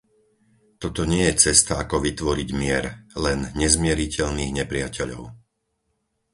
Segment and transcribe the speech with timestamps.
[0.81, 2.85] Toto nie je cesta, ako vytvoriť mier,
[3.23, 5.23] len nezmieriteľných nepriateľov.